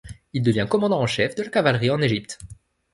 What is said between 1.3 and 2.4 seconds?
de la cavalerie en Egypte.